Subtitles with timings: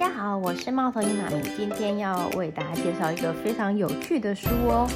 [0.00, 4.88] 大家好，我是猫头鹰妈咪，今天要为大家介绍一个非常有趣的书哦，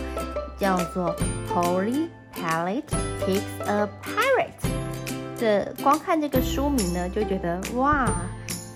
[0.58, 1.14] 叫做
[1.46, 2.84] 《Polly Palette
[3.20, 4.62] Picks a Pirate》。
[5.36, 8.10] 这光看这个书名呢，就觉得哇，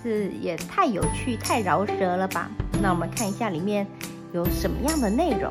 [0.05, 2.51] 这也太有趣、太饶舌了吧？
[2.83, 3.87] 那我们看一下里面
[4.35, 5.51] 有什么样的内容。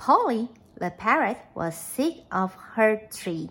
[0.00, 3.50] Polly the parrot was sick of her tree.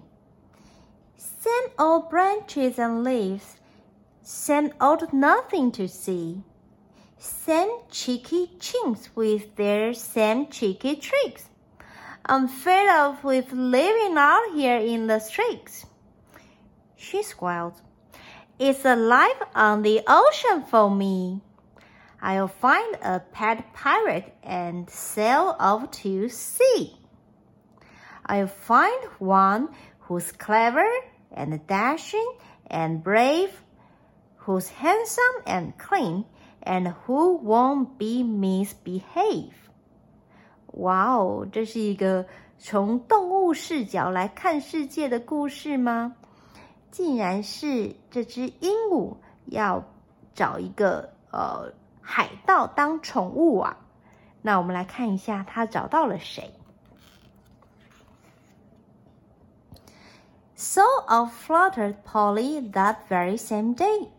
[1.18, 3.58] Send old branches and leaves,
[4.22, 6.42] send old nothing to see.
[7.18, 11.50] Send cheeky chinks with their same cheeky tricks.
[12.26, 15.86] I'm fed up with living out here in the streets.
[16.96, 17.82] She squealed.
[18.60, 21.42] It's a life on the ocean for me.
[22.22, 26.98] I'll find a pet pirate and sail off to sea.
[28.27, 29.69] I'll find one
[30.07, 30.87] who's clever
[31.31, 32.37] and dashing
[32.71, 33.51] and brave,
[34.37, 36.25] who's handsome and clean,
[36.63, 39.53] and who won't be misbehave.
[40.75, 42.27] 哇哦，这是一个
[42.59, 46.15] 从动物视角来看世界的故事吗？
[46.91, 49.85] 竟然是这只鹦鹉要
[50.35, 53.79] 找一个呃海盗当宠物啊！
[54.43, 56.55] 那我们来看一下，它找到了谁
[60.78, 64.10] So off fluttered Polly that very same day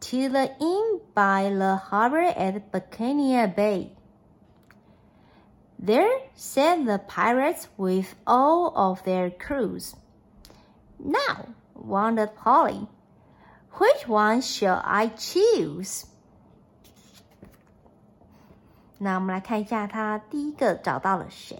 [0.00, 3.92] to the inn by the harbor at Buccaneer Bay.
[5.78, 9.94] There sat the pirates with all of their crews.
[10.98, 12.88] Now, wondered Polly,
[13.72, 16.06] which one shall I choose?
[18.96, 21.58] 那我们来看一下，他第一个找到了谁。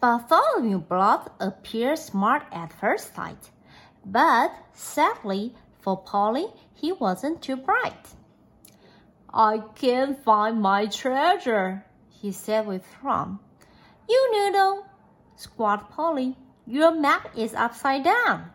[0.00, 3.50] ？Bartholomew Blood appeared smart at first sight,
[4.04, 8.14] but sadly for Polly, he wasn't too bright.
[9.32, 13.38] I can't find my treasure, he said with frown.
[14.08, 14.86] You noodle,
[15.36, 16.36] squawked Polly.
[16.66, 18.50] Your map is upside down.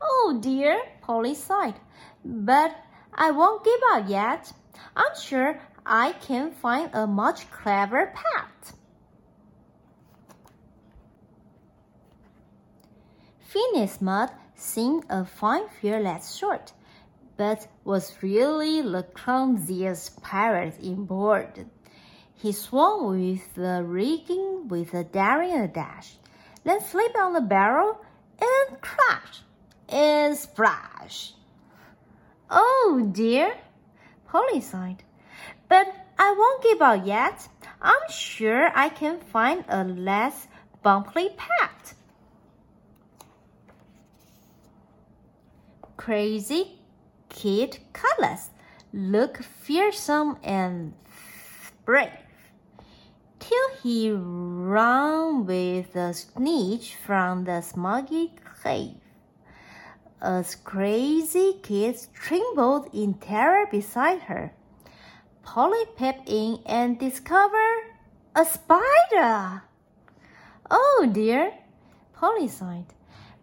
[0.00, 1.74] Oh dear, Polly sighed.
[2.24, 2.74] But
[3.12, 4.52] I won't give up yet.
[4.96, 8.76] I'm sure I can find a much cleverer path.
[13.54, 16.72] Phineas Mudd seemed a fine fearless sort,
[17.36, 21.66] but was really the clumsiest pirate in board.
[22.34, 26.16] He swung with the rigging with a daring dash,
[26.64, 28.04] then slipped on the barrel
[28.40, 29.42] and crash
[29.88, 31.34] and splash.
[32.50, 33.54] Oh dear,
[34.26, 35.04] Polly sighed.
[35.68, 37.48] But I won't give up yet.
[37.80, 40.48] I'm sure I can find a less
[40.82, 41.93] bumpy path.
[46.04, 46.78] Crazy
[47.30, 48.50] kid Cutlass
[48.92, 50.92] look fearsome and
[51.86, 52.10] brave
[53.38, 58.32] till he ran with a snitch from the smoggy
[58.62, 59.00] cave.
[60.20, 64.52] As crazy kids trembled in terror beside her,
[65.42, 67.82] Polly peeped in and discovered
[68.36, 69.62] a spider.
[70.70, 71.54] Oh dear,
[72.12, 72.92] Polly sighed.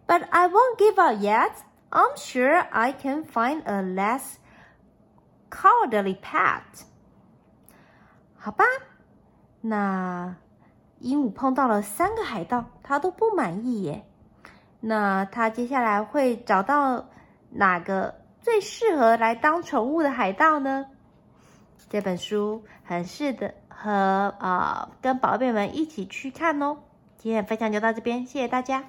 [0.06, 1.64] But I won't give up yet.
[1.92, 4.36] I'm sure I can find a less
[5.50, 6.62] cowardly pet。
[8.38, 8.64] 好吧，
[9.60, 10.36] 那
[11.00, 14.06] 鹦鹉碰到了三个海盗，他都不满意耶。
[14.80, 17.10] 那他接下来会找到
[17.50, 20.86] 哪个最适合来当宠物的海盗呢？
[21.90, 23.90] 这本书很适合和
[24.40, 26.78] 啊跟宝贝们一起去看哦。
[27.18, 28.82] 今天分享就到这边，谢谢大家。